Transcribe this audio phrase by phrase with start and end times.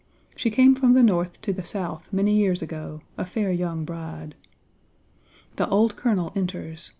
[0.35, 4.33] She came from the North to the South many years ago, a fair young bride.
[5.57, 6.89] "The Old Colonel enters.